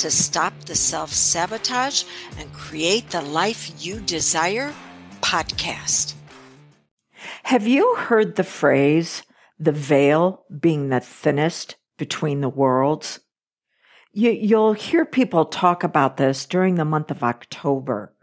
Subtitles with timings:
[0.00, 2.04] to Stop the Self Sabotage
[2.38, 4.72] and Create the Life You Desire
[5.20, 6.14] podcast.
[7.42, 9.22] Have you heard the phrase,
[9.58, 13.20] the veil being the thinnest between the worlds?
[14.14, 18.14] You, you'll hear people talk about this during the month of October.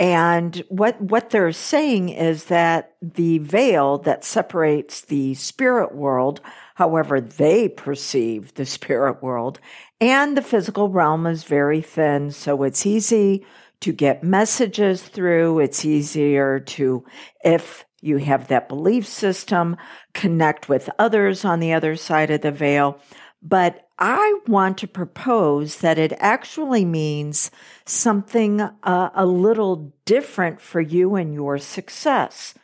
[0.00, 6.40] And what, what they're saying is that the veil that separates the spirit world,
[6.78, 9.58] however they perceive the spirit world,
[10.00, 12.30] and the physical realm is very thin.
[12.30, 13.44] So it's easy
[13.80, 15.58] to get messages through.
[15.58, 17.04] It's easier to,
[17.44, 19.76] if you have that belief system,
[20.14, 23.00] connect with others on the other side of the veil.
[23.42, 27.50] But I want to propose that it actually means
[27.86, 32.54] something uh, a little different for you and your success.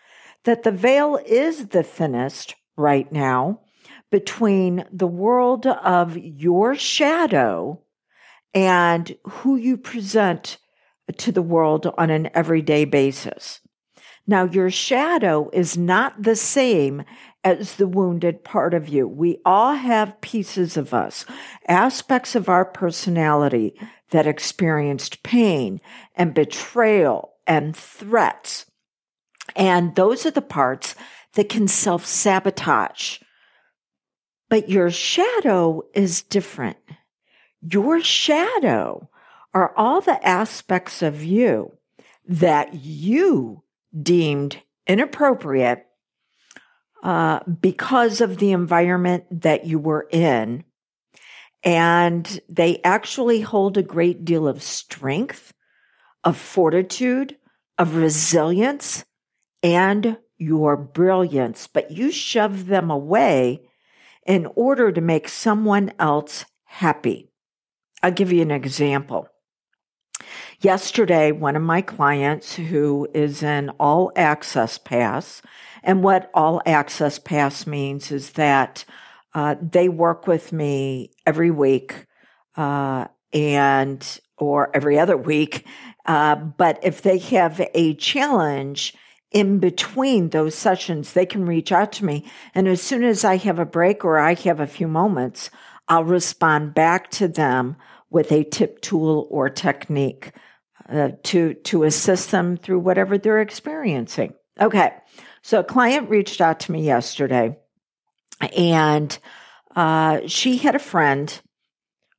[0.45, 3.59] That the veil is the thinnest right now
[4.15, 7.83] between the world of your shadow
[8.55, 10.57] and who you present
[11.17, 13.59] to the world on an everyday basis.
[14.25, 17.03] Now, your shadow is not the same
[17.43, 19.09] as the wounded part of you.
[19.09, 21.27] We all have pieces of us,
[21.67, 23.75] aspects of our personality
[24.11, 25.81] that experienced pain
[26.15, 28.67] and betrayal and threats.
[29.57, 30.95] And those are the parts
[31.33, 33.19] that can self sabotage.
[34.51, 36.77] But your shadow is different.
[37.61, 39.09] Your shadow
[39.53, 41.77] are all the aspects of you
[42.27, 43.63] that you
[44.03, 45.87] deemed inappropriate
[47.03, 50.65] uh, because of the environment that you were in.
[51.63, 55.53] And they actually hold a great deal of strength,
[56.23, 57.37] of fortitude,
[57.79, 59.05] of resilience,
[59.63, 63.63] and your brilliance, but you shove them away
[64.27, 67.31] in order to make someone else happy.
[68.03, 69.29] I'll give you an example.
[70.61, 75.43] Yesterday, one of my clients who is an all access pass,
[75.83, 78.85] and what all access pass means is that
[79.35, 82.07] uh, they work with me every week
[82.57, 85.67] uh, and or every other week.
[86.07, 88.95] Uh, but if they have a challenge
[89.35, 92.25] in between those sessions, they can reach out to me.
[92.55, 95.51] And as soon as I have a break or I have a few moments,
[95.89, 97.77] I'll respond back to them
[98.09, 100.33] with a tip tool or technique
[100.89, 104.35] uh, to to assist them through whatever they're experiencing.
[104.61, 104.93] Okay,
[105.43, 107.59] so a client reached out to me yesterday,
[108.57, 109.19] and
[109.75, 111.41] uh, she had a friend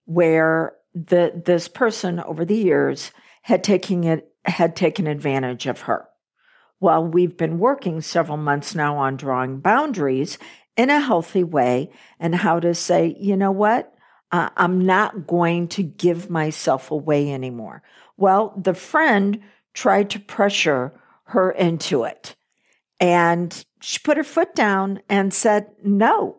[0.04, 3.12] where the this person over the years
[3.42, 6.08] had taken it had taken advantage of her.
[6.86, 10.38] Well, we've been working several months now on drawing boundaries
[10.78, 13.92] in a healthy way and how to say, you know what?
[14.32, 17.82] Uh, I'm not going to give myself away anymore.
[18.18, 19.42] Well, the friend
[19.74, 20.94] tried to pressure
[21.24, 22.36] her into it.
[23.00, 26.38] And she put her foot down and said, No,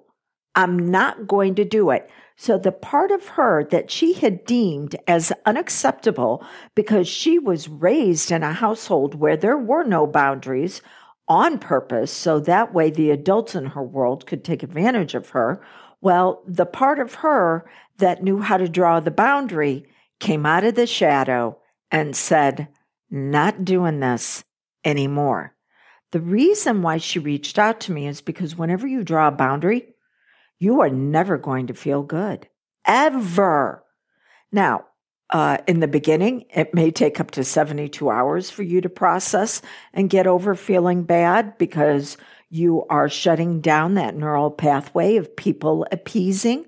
[0.54, 2.08] I'm not going to do it.
[2.36, 8.30] So the part of her that she had deemed as unacceptable because she was raised
[8.30, 10.82] in a household where there were no boundaries
[11.28, 15.60] on purpose, so that way the adults in her world could take advantage of her.
[16.00, 19.86] Well, the part of her that knew how to draw the boundary
[20.20, 21.58] came out of the shadow
[21.90, 22.68] and said,
[23.10, 24.44] Not doing this
[24.84, 25.54] anymore.
[26.12, 29.95] The reason why she reached out to me is because whenever you draw a boundary,
[30.58, 32.48] you are never going to feel good.
[32.84, 33.84] Ever.
[34.52, 34.86] Now,
[35.30, 39.60] uh, in the beginning, it may take up to 72 hours for you to process
[39.92, 42.16] and get over feeling bad because
[42.48, 46.64] you are shutting down that neural pathway of people appeasing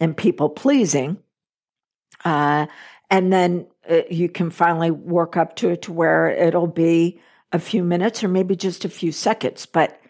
[0.00, 1.18] and people pleasing.
[2.24, 2.66] Uh,
[3.10, 7.20] and then uh, you can finally work up to it to where it'll be
[7.50, 9.66] a few minutes or maybe just a few seconds.
[9.66, 10.00] But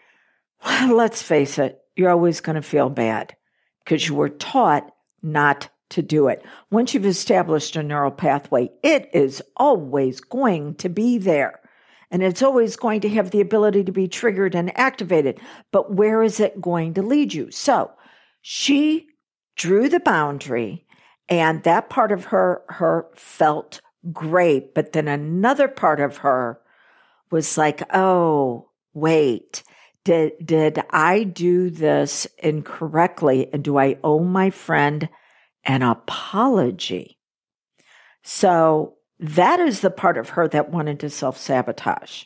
[0.87, 3.35] let's face it, you're always going to feel bad
[3.83, 4.89] because you were taught
[5.21, 6.43] not to do it.
[6.71, 11.59] Once you've established a neural pathway, it is always going to be there.
[12.09, 15.39] And it's always going to have the ability to be triggered and activated.
[15.71, 17.51] But where is it going to lead you?
[17.51, 17.91] So
[18.41, 19.07] she
[19.55, 20.85] drew the boundary
[21.29, 23.81] And that part of her, her felt
[24.11, 24.73] great.
[24.73, 26.59] But then another part of her
[27.31, 29.63] was like, oh, wait,
[30.03, 33.51] did, did I do this incorrectly?
[33.53, 35.07] And do I owe my friend
[35.63, 37.17] an apology?
[38.23, 42.25] So that is the part of her that wanted to self sabotage.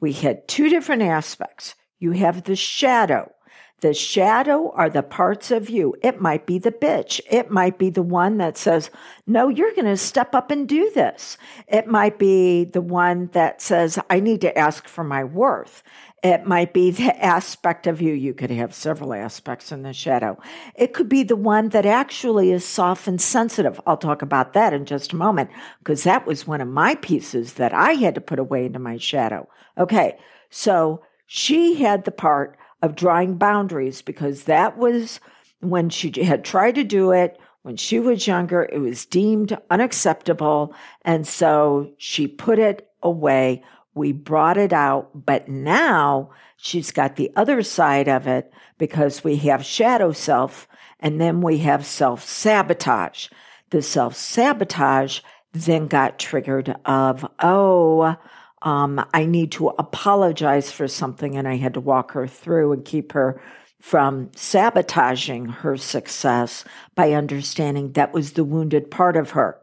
[0.00, 1.74] We had two different aspects.
[1.98, 3.32] You have the shadow.
[3.80, 5.94] The shadow are the parts of you.
[6.02, 7.20] It might be the bitch.
[7.30, 8.90] It might be the one that says,
[9.26, 11.36] no, you're going to step up and do this.
[11.68, 15.82] It might be the one that says, I need to ask for my worth.
[16.22, 18.14] It might be the aspect of you.
[18.14, 20.40] You could have several aspects in the shadow.
[20.74, 23.78] It could be the one that actually is soft and sensitive.
[23.86, 25.50] I'll talk about that in just a moment
[25.80, 28.96] because that was one of my pieces that I had to put away into my
[28.96, 29.46] shadow.
[29.76, 30.18] Okay.
[30.48, 35.20] So she had the part of drawing boundaries because that was
[35.60, 40.72] when she had tried to do it when she was younger, it was deemed unacceptable.
[41.02, 43.64] And so she put it away
[43.96, 49.36] we brought it out, but now she's got the other side of it because we
[49.36, 50.68] have shadow self
[51.00, 53.28] and then we have self sabotage.
[53.70, 55.20] The self sabotage
[55.52, 58.16] then got triggered of, oh,
[58.62, 61.36] um, I need to apologize for something.
[61.36, 63.40] And I had to walk her through and keep her
[63.80, 66.64] from sabotaging her success
[66.94, 69.58] by understanding that was the wounded part of her.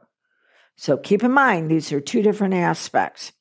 [0.75, 3.31] So keep in mind, these are two different aspects.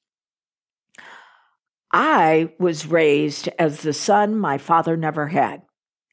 [1.93, 5.63] I was raised as the son my father never had.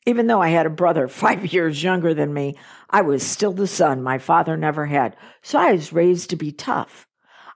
[0.06, 2.58] Even though I had a brother five years younger than me,
[2.90, 5.16] I was still the son my father never had.
[5.42, 7.09] So I was raised to be tough.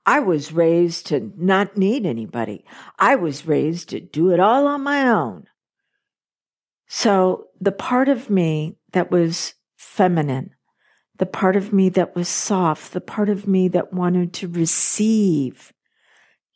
[0.05, 2.65] I was raised to not need anybody.
[2.99, 5.45] I was raised to do it all on my own.
[6.87, 10.51] So the part of me that was feminine,
[11.17, 15.71] the part of me that was soft, the part of me that wanted to receive,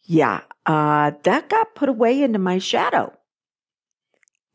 [0.03, 3.13] yeah, uh, that got put away into my shadow.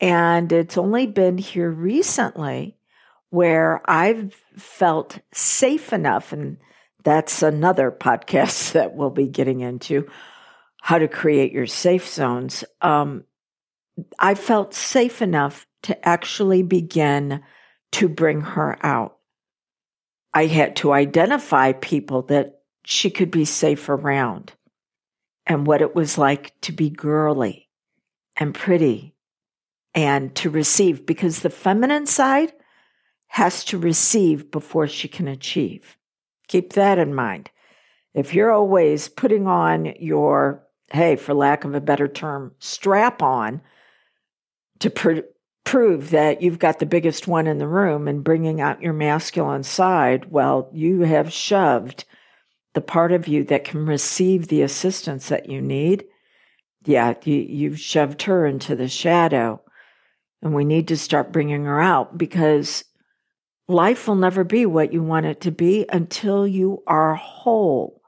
[0.01, 2.77] And it's only been here recently
[3.31, 6.59] where I've felt safe enough, and
[7.05, 10.09] that's another podcast that we'll be getting into
[10.81, 12.65] how to create your safe zones.
[12.81, 13.25] Um,
[14.19, 17.43] I felt safe enough to actually begin
[17.93, 19.19] to bring her out.
[20.35, 24.53] I had to identify people that she could be safe around
[25.47, 27.69] and what it was like to be girly
[28.37, 29.15] and pretty
[29.95, 32.53] and to receive because the feminine side
[33.27, 35.97] has to receive before she can achieve.
[36.53, 37.51] Keep that in mind.
[38.13, 40.63] If you're always putting on your,
[40.93, 43.63] hey, for lack of a better term, strap on
[44.81, 45.21] to pr-
[45.65, 49.63] prove that you've got the biggest one in the room and bringing out your masculine
[49.63, 52.05] side, well, you have shoved
[52.75, 56.05] the part of you that can receive the assistance that you need,
[56.85, 59.59] yeah, you, you've shoved her into the shadow.
[60.43, 62.85] And we need to start bringing her out because
[63.73, 68.01] life will never be what you want it to be until you are whole.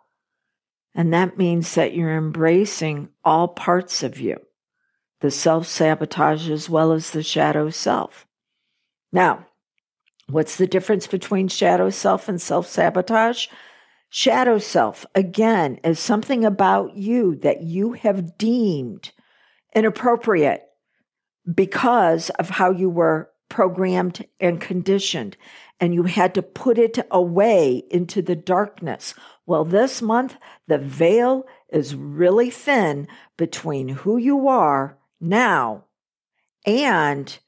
[0.94, 4.36] And that means that you're embracing all parts of you,
[5.20, 8.26] the self sabotage as well as the shadow self.
[9.12, 9.46] Now,
[10.28, 13.48] what's the difference between shadow self and self sabotage?
[14.08, 19.10] Shadow self, again, is something about you that you have deemed
[19.74, 20.62] inappropriate
[21.52, 25.36] because of how you were programmed and conditioned,
[25.78, 29.14] and you had to put it away into the darkness.
[29.46, 33.06] Well, this month, the veil is really thin
[33.36, 35.84] between who you are now
[36.66, 37.38] and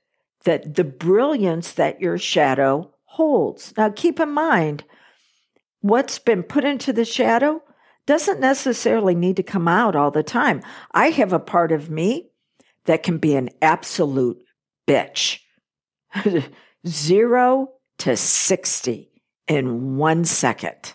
[0.44, 3.74] that the brilliance that your shadow holds.
[3.76, 4.84] Now, keep in mind,
[5.80, 7.64] what's been put into the shadow
[8.06, 10.62] doesn't necessarily need to come out all the time.
[10.92, 12.30] I have a part of me
[12.84, 14.40] that can be an absolute
[14.86, 15.40] bitch.
[16.86, 19.10] Zero to 60
[19.48, 20.94] in one second.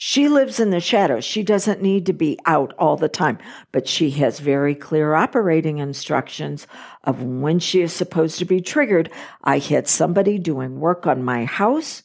[0.00, 1.24] She lives in the shadows.
[1.24, 3.38] She doesn't need to be out all the time,
[3.72, 6.68] but she has very clear operating instructions
[7.02, 9.10] of when she is supposed to be triggered.
[9.42, 12.04] I had somebody doing work on my house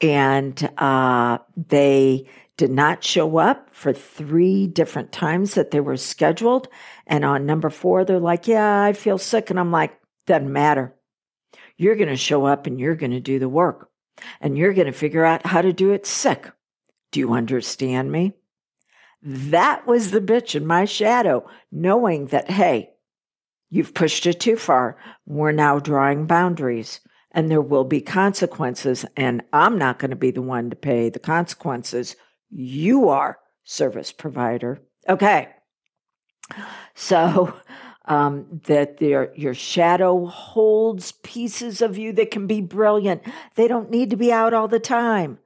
[0.00, 6.68] and uh, they did not show up for three different times that they were scheduled.
[7.06, 9.50] And on number four, they're like, Yeah, I feel sick.
[9.50, 10.94] And I'm like, Doesn't matter.
[11.80, 13.88] You're going to show up and you're going to do the work
[14.42, 16.50] and you're going to figure out how to do it sick.
[17.10, 18.34] Do you understand me?
[19.22, 22.90] That was the bitch in my shadow, knowing that, hey,
[23.70, 24.98] you've pushed it too far.
[25.24, 27.00] We're now drawing boundaries.
[27.32, 29.04] and there will be consequences.
[29.16, 32.16] And I'm not going to be the one to pay the consequences.
[32.50, 34.80] You are, service provider.
[35.08, 35.48] Okay.
[36.94, 37.54] So,
[38.10, 43.22] um, that your, your shadow holds pieces of you that can be brilliant.
[43.54, 45.38] They don't need to be out all the time,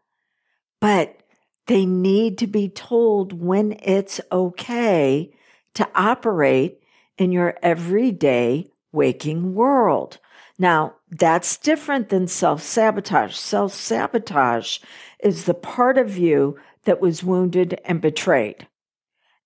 [0.81, 1.21] but
[1.67, 5.31] they need to be told when it's okay
[5.75, 6.81] to operate
[7.19, 10.19] in your everyday waking world.
[10.59, 13.37] Now, that's different than self sabotage.
[13.37, 14.79] Self sabotage
[15.21, 18.67] is the part of you that was wounded and betrayed.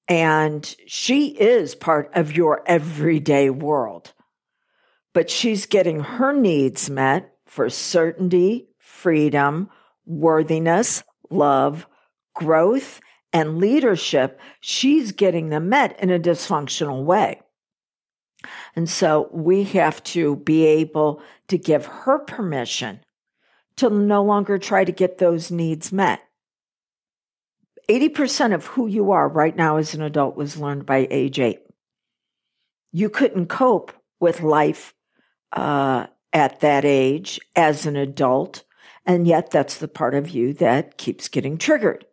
[0.09, 4.13] And she is part of your everyday world.
[5.13, 9.69] But she's getting her needs met for certainty, freedom,
[10.07, 11.87] worthiness, love,
[12.35, 13.01] growth,
[13.33, 14.41] and leadership.
[14.61, 17.41] She's getting them met in a dysfunctional way.
[18.77, 23.01] And so we have to be able to give her permission
[23.77, 26.21] to no longer try to get those needs met.
[27.89, 31.61] 80% of who you are right now as an adult was learned by age eight.
[32.93, 34.95] You couldn't cope with life
[35.53, 38.65] uh, at that age as an adult,
[39.07, 42.05] and yet that's the part of you that keeps getting triggered.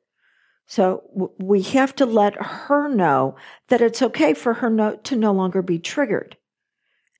[0.68, 3.36] So w- we have to let her know
[3.68, 6.38] that it's okay for her no- to no longer be triggered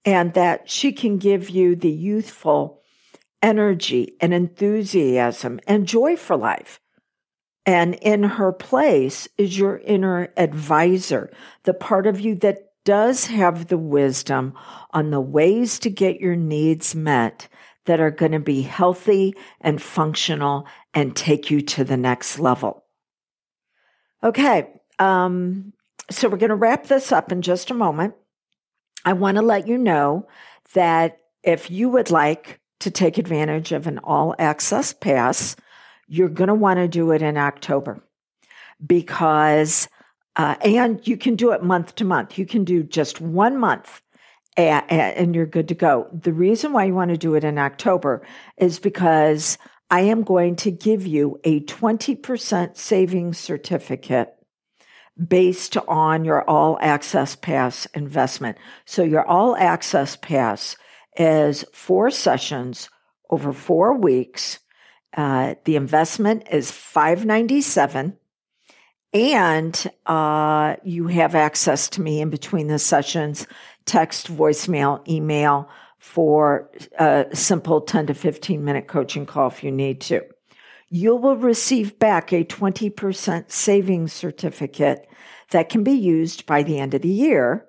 [0.04, 2.82] and that she can give you the youthful
[3.42, 6.80] energy and enthusiasm and joy for life.
[7.66, 11.32] And in her place is your inner advisor,
[11.64, 14.54] the part of you that does have the wisdom
[14.92, 17.48] on the ways to get your needs met
[17.86, 22.84] that are going to be healthy and functional and take you to the next level.
[24.24, 24.68] Okay.
[25.00, 25.74] Um,
[26.10, 28.14] so we're going to wrap this up in just a moment.
[29.04, 30.28] I want to let you know
[30.74, 35.56] that if you would like to take advantage of an all access pass,
[36.08, 38.04] you're going to want to do it in October
[38.86, 39.88] because,
[40.36, 42.38] uh, and you can do it month to month.
[42.38, 44.02] You can do just one month
[44.58, 46.08] and you're good to go.
[46.14, 48.26] The reason why you want to do it in October
[48.58, 49.58] is because
[49.90, 54.34] I am going to give you a 20% savings certificate
[55.28, 58.58] based on your all access pass investment.
[58.86, 60.76] So your all access pass
[61.18, 62.90] is four sessions
[63.30, 64.60] over four weeks.
[65.16, 68.18] Uh, the investment is 597
[69.14, 73.48] and uh, you have access to me in between the sessions,
[73.86, 75.70] text, voicemail, email
[76.00, 76.70] for
[77.00, 80.22] a simple 10 to 15 minute coaching call if you need to
[80.90, 85.08] you will receive back a 20% savings certificate
[85.52, 87.66] that can be used by the end of the year.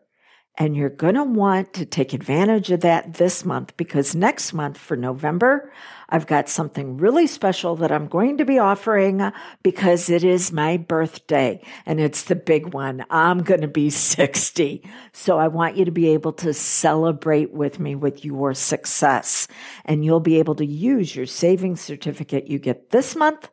[0.58, 4.78] And you're going to want to take advantage of that this month because next month
[4.78, 5.70] for November,
[6.08, 9.32] I've got something really special that I'm going to be offering uh,
[9.62, 13.04] because it is my birthday and it's the big one.
[13.10, 14.82] I'm going to be 60.
[15.12, 19.48] So I want you to be able to celebrate with me with your success
[19.84, 23.50] and you'll be able to use your savings certificate you get this month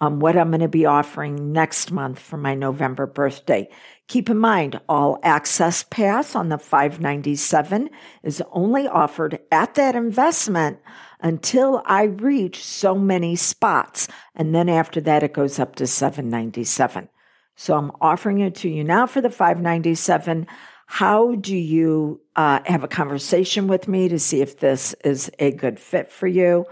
[0.00, 3.68] on what I'm going to be offering next month for my November birthday.
[4.08, 7.90] Keep in mind, all access pass on the 597
[8.22, 10.78] is only offered at that investment
[11.20, 14.06] until I reach so many spots.
[14.34, 17.08] And then after that, it goes up to 797.
[17.56, 20.46] So I'm offering it to you now for the 597.
[20.86, 25.52] How do you uh, have a conversation with me to see if this is a
[25.52, 26.66] good fit for you?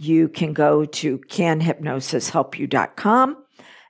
[0.00, 3.36] You can go to canhypnosishelpyou.com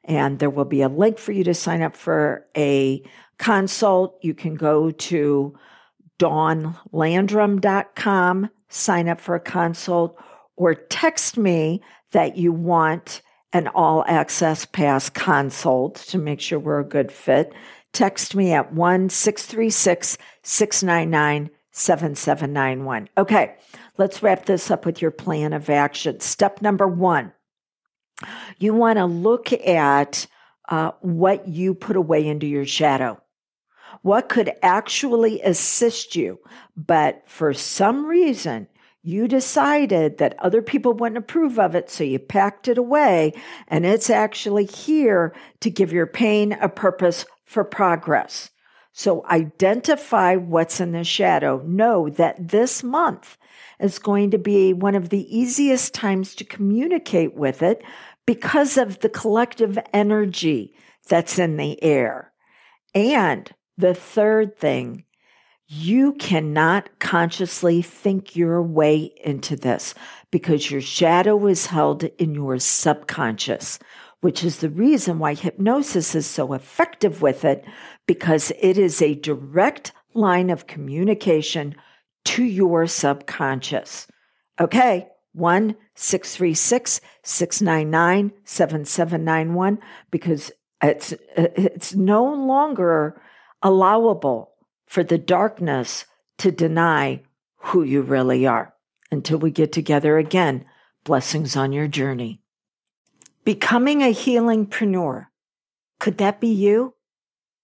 [0.05, 3.02] and there will be a link for you to sign up for a
[3.38, 4.19] consult.
[4.23, 5.57] You can go to
[6.19, 10.19] dawnlandrum.com, sign up for a consult,
[10.57, 16.81] or text me that you want an all access pass consult to make sure we're
[16.81, 17.52] a good fit.
[17.93, 23.08] Text me at 1 636 699 7791.
[23.16, 23.54] Okay.
[23.98, 26.20] Let's wrap this up with your plan of action.
[26.20, 27.32] Step number one
[28.58, 30.26] you want to look at
[30.68, 33.20] uh, what you put away into your shadow.
[34.02, 36.38] What could actually assist you,
[36.76, 38.68] but for some reason,
[39.02, 43.32] you decided that other people wouldn't approve of it, so you packed it away,
[43.68, 48.50] and it's actually here to give your pain a purpose for progress.
[48.92, 51.62] So identify what's in the shadow.
[51.64, 53.38] Know that this month
[53.78, 57.82] is going to be one of the easiest times to communicate with it
[58.26, 60.75] because of the collective energy
[61.09, 62.32] that's in the air.
[62.94, 65.04] And the third thing,
[65.73, 69.94] You cannot consciously think your way into this
[70.32, 73.78] because your shadow is held in your subconscious,
[74.20, 77.64] which is the reason why hypnosis is so effective with it
[78.06, 81.74] because it is a direct line of communication
[82.24, 84.06] to your subconscious.
[84.60, 85.08] Okay.
[85.32, 89.78] 1 636 699 7791
[90.10, 90.50] because
[90.82, 93.20] it's, it's no longer
[93.62, 94.52] allowable
[94.86, 96.04] for the darkness
[96.38, 97.22] to deny
[97.56, 98.74] who you really are.
[99.12, 100.64] Until we get together again,
[101.04, 102.40] blessings on your journey.
[103.50, 105.26] Becoming a healingpreneur.
[105.99, 106.95] Could that be you?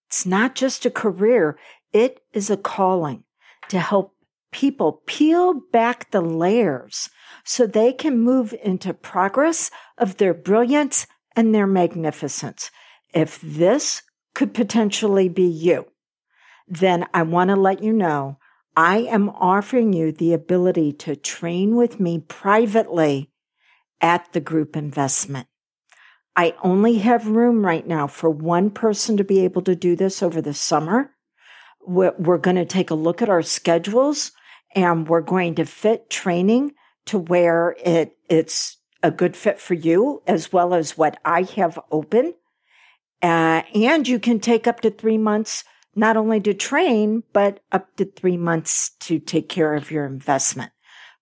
[0.07, 1.57] It's not just a career.
[1.93, 3.23] It is a calling
[3.69, 4.13] to help
[4.51, 7.09] people peel back the layers
[7.45, 12.69] so they can move into progress of their brilliance and their magnificence.
[13.13, 14.01] If this
[14.35, 15.85] could potentially be you,
[16.67, 18.39] then I want to let you know
[18.75, 23.31] I am offering you the ability to train with me privately
[24.01, 25.47] at the group investment.
[26.37, 30.21] I only have room right now for one person to be able to do this
[30.21, 31.11] over the summer.
[31.81, 34.31] We're, we're going to take a look at our schedules
[34.75, 36.75] and we're going to fit training
[37.07, 41.79] to where it, it's a good fit for you as well as what I have
[41.91, 42.35] open.
[43.23, 45.63] Uh, and you can take up to three months
[45.95, 50.71] not only to train, but up to three months to take care of your investment.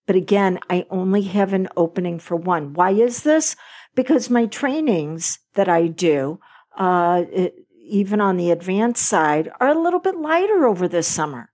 [0.06, 2.74] But again, I only have an opening for one.
[2.74, 3.56] Why is this?
[3.96, 6.40] Because my trainings that I do,
[6.78, 11.52] uh, it, even on the advanced side, are a little bit lighter over the summer.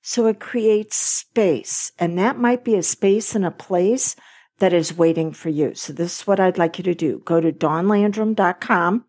[0.00, 4.16] So it creates space, and that might be a space and a place
[4.58, 5.74] that is waiting for you.
[5.74, 7.22] So this is what I'd like you to do.
[7.24, 9.04] Go to dawnlandrum.com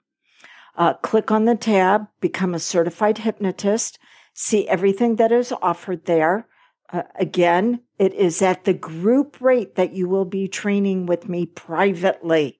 [0.75, 3.99] uh, click on the tab, become a certified hypnotist,
[4.33, 6.47] see everything that is offered there.
[6.91, 11.45] Uh, again, it is at the group rate that you will be training with me
[11.45, 12.59] privately.